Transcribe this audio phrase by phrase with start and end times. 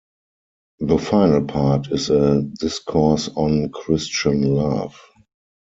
[0.79, 4.99] The final part is a discourse on Christian love.